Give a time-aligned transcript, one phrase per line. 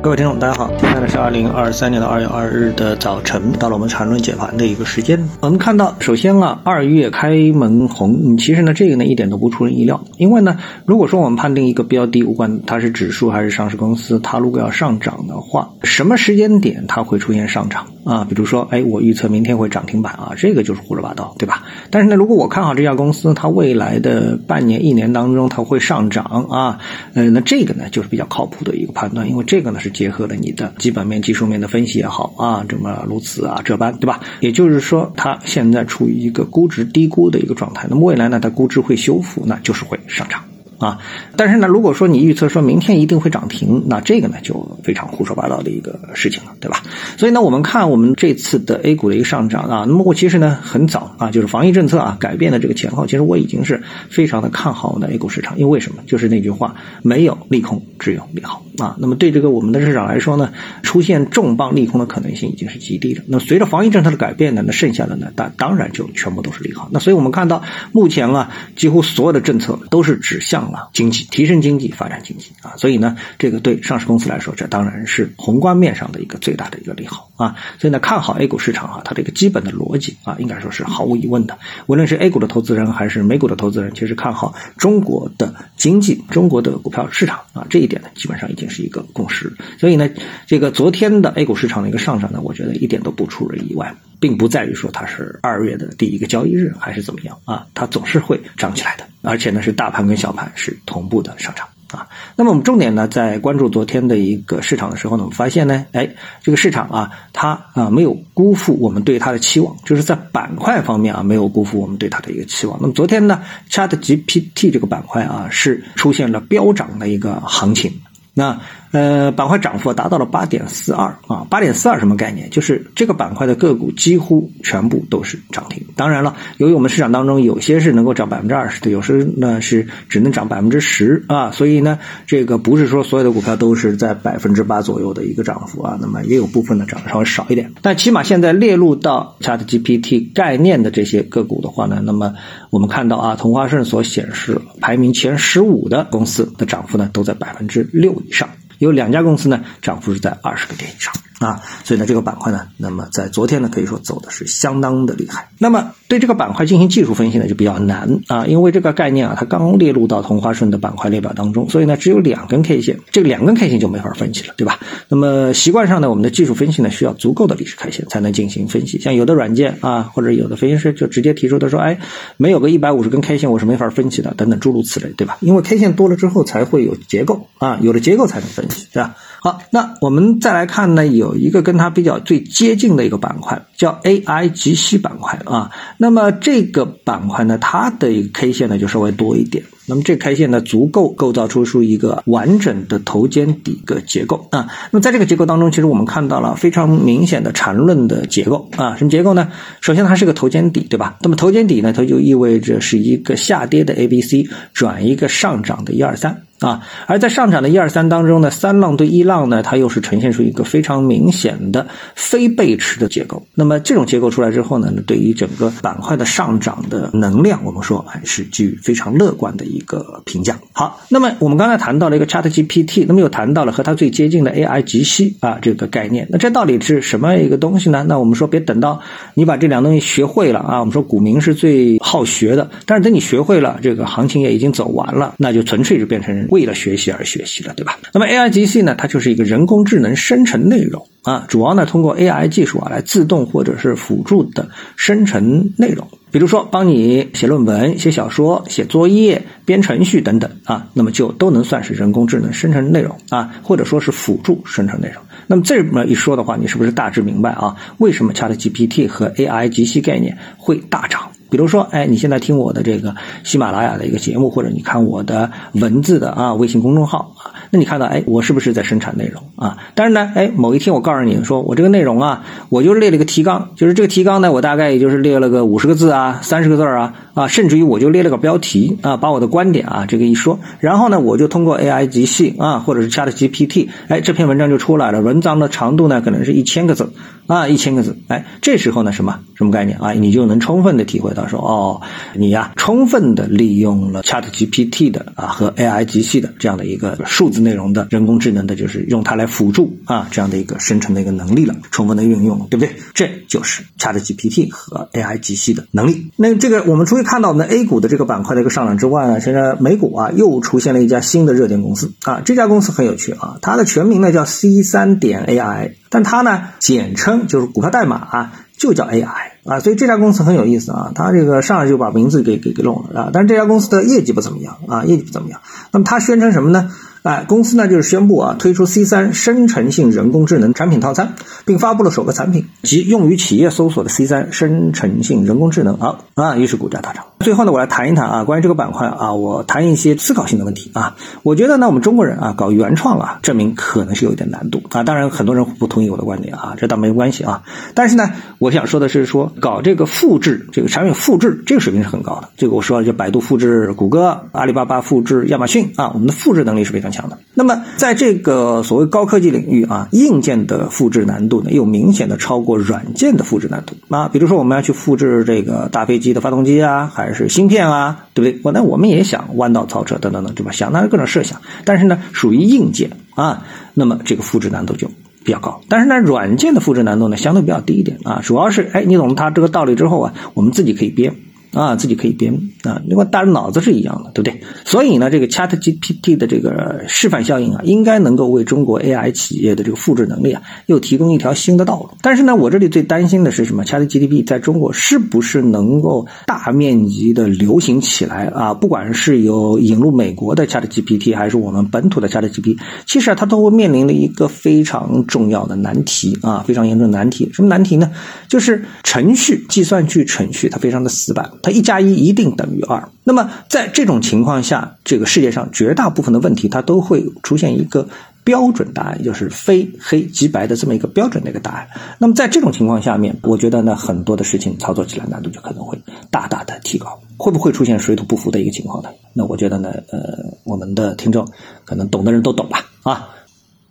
[0.00, 5.28] 各位听众，大家好，现在呢是二零二三年的二月二日的早晨，到了我们缠论解盘的一个时间。
[5.40, 10.56] 我们看到，首先啊，二月开门红，其实呢，这个呢一点都不出人意料，因为呢，
[10.86, 18.26] 如果说我们判定一个标的，不管它是指数还是上市公司，它如果要上涨的话，什么时间点它会出现上涨啊？
[18.28, 21.64] 比如说，哎，我预测明天会涨停板啊，这个就是胡说八道，对吧？
[21.90, 26.78] 但是呢，如果我看好这家公司，它未来的半年、一年当中它会上涨啊，
[27.12, 29.92] 呃，那这个呢就是比较靠谱的一个判断，因为这个呢是。
[29.98, 34.20] 结合了你的基本面、技术面的分析也好啊，这么如此啊这般，对吧？
[34.38, 37.88] 也就是说，它现在处于一个估值低估的一个状态。
[37.90, 40.44] 那么未来呢，它估值会修复，那就是会上涨。
[40.78, 40.98] 啊，
[41.36, 46.84] 但是呢，如果说你预测说明天一定会涨停，那这个呢就非常胡说八道的一个事情了，对吧？
[47.16, 56.02] 所以呢，我们看我们这次的 A 股的一个上涨啊，那么我其实呢很早啊，就是防疫政策啊改变的这个前后，其实我已经是非常的看好我们的 A 股市场，因为什么？
[56.06, 58.94] 就是那句话，没有利空，只有利好啊。
[59.00, 60.52] 那么对这个我们的市场来说呢，
[60.84, 63.22] 出现重磅利空的可能性已经是极低的。
[63.26, 66.88] 那随着防疫政策的改变呢，那剩下的呢，当当然就全部都是利好。
[66.92, 70.67] 那所以我们看到目前啊，几乎所有的政策都是指向。
[70.72, 77.56] 啊，经济提升经济发展经济啊，所以呢，这个对上市公司来说，这当然是宏观面上的一个最大的一个利好啊。
[77.78, 81.58] 所以呢，看好 A 股市场啊，它这个基本的逻辑啊，应该说是毫无疑问的。
[81.86, 89.52] 无论是 A 股的投资人还是美股的投资人，其实看好中国的经济、中国的股票市场啊，这一点呢，基本上已经是一个共识。
[89.78, 90.08] 所以呢，
[90.46, 99.07] 这个昨天的 A 股市场的一个上涨呢，我觉得一点都不出人意外，并不在于说它是二月的第一个交易日还是怎么样啊，它总是会涨起来的。
[99.22, 102.08] 而且呢，是大盘跟小盘是同步的上涨啊。
[102.36, 106.08] 那么我们重点呢，在关注昨天的一个市场的时候呢，我们发现呢，哎，
[106.42, 112.78] 这个市场啊，它啊没有辜负我们对它的期望，就是在板块方面啊，没有辜负我们对它的一个期望。
[112.80, 117.92] 那么昨天呢，Chat GPT 这个板块啊，是出现了飙涨的一个行情。
[118.34, 122.48] 那呃，板块涨幅达到了八点四二啊，八点四二什么概念？
[122.50, 125.86] 就是这个板块的个股几乎全部都是涨停。
[125.96, 137.72] 当然了，由于我们市场当中有些是能够涨百分之二十的，有时呢是只能涨百分之十啊，所以呢，这个不是说所有的股票都是在百分之八左右的一个涨幅啊，那么也有部分呢涨得稍微少一点。
[137.82, 142.34] 但起码现在列入到 Chat GPT 概念的这些个股的话呢，那么
[142.70, 148.18] 我们看到啊，同花顺所显示排名前十五的公司的涨幅呢都在百分之六。
[148.26, 151.12] 以上有两家公司呢，涨幅是在二十个点以上。
[151.38, 155.50] 啊，所以呢，这个板块呢，那么在昨天呢，可以说走的是相当的厉害。
[155.58, 164.80] 那么对这个板块进行技术分析呢，就比较难啊，因为这个概念啊，它刚列入到同花顺的板块列表当中，所以呢，只有两根 K 线，这两根 K 线就没法分析了，对吧？
[165.08, 168.98] 那么习惯上呢，我们的技术分析呢，需要足够的历史 K 线才能进行分析。
[168.98, 171.98] 像有的软件啊，或者有的分析师就直接提出的说，哎，
[172.36, 175.38] 没有个一百五十根 K 线，我是没法分析的，等等诸如此类，对吧？
[175.40, 179.14] 因为 K 线多了之后才会有结构啊，有了结构才能分析，是吧？
[179.40, 185.70] 好，那我们再来看呢，有一个跟它比较最接近的一个板块，叫 AI 及息板块啊。
[185.96, 189.64] 那么这个板块呢，它的一个 K 线呢就稍微多一点。
[189.88, 194.68] 那么这 K 线呢，足够构造出出一个完整的头肩底个结构啊。
[194.90, 198.94] 那么在这个结构当中，其实我们看到了非常明显的缠论的结构啊。
[198.96, 199.50] 什么结构呢？
[199.80, 201.16] 首先它是个头肩底，对吧？
[201.22, 206.42] 那么头肩底呢，它就意味着是一个下跌的 A、B、C 转一个上涨的一二三。
[206.60, 213.46] 啊，而在上涨的一二三当中呢，三浪对一浪呢，它又是呈现出一个非常明显的非背驰的结构。
[213.54, 220.58] 那么这种结构出来之后呢，对于整个板块的上涨的能量，我们说还是基于非常乐观的一一个评价。
[220.72, 226.26] 好，那么我们刚才谈到了一个 Chat GPT，那么又谈到了和它最接近的 AI 及息啊这个概念。
[226.30, 228.04] 那这到底是什么一个东西呢？
[228.08, 229.00] 那我们说别等到
[229.34, 236.46] 你把这两东西学会了啊，我们说股民是最好学的，但是等你学会了，这个行情也已经走完了，那就纯粹是变成。
[236.50, 237.98] 为了学习而学习了，对吧？
[238.12, 255.20] 那么 AI 及系呢，它就是一个人工智能生成内容啊，主要呢通过 AI 技术啊来自动或者是辅助的生成内容，比如说帮你写论文、写小说、写作业、编程序等等啊，那么就都能算是人工智能生成内容啊，或者说是辅助生成内容。
[255.48, 257.74] 那么这么一说的话，你是不是大致明白啊？
[257.96, 261.22] 为什么 ChatGPT 和 AI 及系概念会大涨？
[261.50, 269.78] 比如说，哎，你现在听我的这个喜马拉雅的一个节目，或者你看我的文字的啊微信公众号啊，那你看到，哎，我是不是在生产内容啊？
[269.94, 287.12] 但是呢，哎，某一天我告诉你说，我这个内容啊，我就列了个提纲，就是这个提纲呢，我大概也就是列了个五十个字啊，三十个字啊，啊，甚至于我就列了个标题啊，把我的观点啊这个一说，然后呢，我就通过 AI 及系啊，或者是 ChatGPT，哎，这篇文章就出来了，文章的长度呢可能是一千个字
[287.46, 290.12] 啊，一千个字，哎，这时候呢什么什么概念啊？
[290.12, 291.28] 你就能充分的体会。
[291.34, 292.00] 到说：“哦，
[292.34, 302.96] 你呀，充分的利用了 Chat GPT 的啊和 AI 机器的这样的一个数字。”内容的人工智能的，就是用它来辅助啊这样的一个生成的一个能力了，充分的运用，对不对？
[303.14, 306.30] 这就是 ChatGPT 和 AI 机器的能力。
[306.36, 318.52] 那这个我们除了看到呢 A 股的这个板块的一个上涨之外呢，现在美股啊又出现了一家新的热点公司啊，这家公司很有趣啊，它的全名呢叫 C 三点 AI，但它呢简称就是股票代码啊。
[318.78, 319.26] 就叫 AI
[319.64, 325.60] 啊，所以这家公司很有意思啊，它这个上来就把名字给给给弄了啊，但是这家公司的业绩不怎么样啊，业绩不怎么样。
[325.90, 326.88] 那么它宣称什么呢？
[327.22, 331.34] 哎，公司呢就是宣布啊，推出 C 三生成性人工智能产品套餐，
[331.64, 335.98] 并发布了首个产品，即用于企业搜索的 C 三生成性人工智能。
[335.98, 337.24] 好啊，于是股价大涨。
[337.40, 341.16] 最后呢，我来谈一谈啊，关于这个板块啊，我谈一些思考性的问题啊。
[341.42, 345.02] 我觉得呢，我们中国人啊，搞原创啊，证明可能是有一点难度啊。
[345.02, 347.62] 当然，很多人不同意我的观点啊，这倒没关系啊。
[347.94, 352.48] 但是呢，我想说的是，说搞这个复制，这个产品复制，这个水平是很高的。
[352.56, 357.18] 这个我说了，就百度复制谷歌，阿里巴巴复制亚马逊啊，我们的复制能力是非常强。
[357.18, 357.36] 强的。
[357.52, 364.28] 那么，在这个所谓高科技领域啊，硬件的复制难度呢，又明显的超过软件的复制难度啊。
[364.28, 368.60] 比如说，我们要去复制这个大飞机的发动机啊，还是芯片啊，对不对？
[368.62, 370.70] 我那我们也想弯道超车等等等，对吧？
[370.70, 373.64] 想当然各种设想，但是呢，属于硬件啊，
[373.94, 375.10] 那么这个复制难度就
[375.42, 375.80] 比较高。
[375.88, 378.40] 但是呢，软件的复制难度呢，相对比较低一点啊。
[378.44, 381.34] 主要是，哎，你懂它这个道理之后啊，我们自己可以编。
[381.72, 384.60] 啊，自己可以编啊，另外大人脑子是一样的，对不对？
[384.84, 392.10] 所以呢，这个 Chat GPT 的这个示范效应啊，应该能够为中国 AI 企业的这个复制能力啊，又提供一条新的道路。
[392.22, 398.72] 但是呢，我这里最担心的是什么？Chat GPT 在中国是不是能够大面积的流行起来啊？
[398.72, 407.50] 不管是有引入美国的 Chat GPT，还是我们本土的 Chat GPT，其实啊，它都会面临了一个非常重要的难题啊，非常严重的难题。
[407.52, 408.10] 什么难题呢？
[408.48, 411.50] 就是程序计算去程序它非常的死板。
[411.70, 413.08] 一加一一定等于二。
[413.24, 418.08] 那么在这种情况下，这个世界上绝大部分的问题，它都会出现一个
[418.44, 421.88] 标准答案，就是非黑即白的这么一个标准的一个答案。
[422.18, 425.98] 那么在这种情况下面，我觉得呢，很多的事情操作起来难度就可能会
[426.30, 427.20] 大大的提高。
[427.36, 429.10] 会不会出现水土不服的一个情况呢？
[429.32, 431.46] 那我觉得呢，呃，我们的听众
[431.84, 433.28] 可能懂的人都懂吧，啊。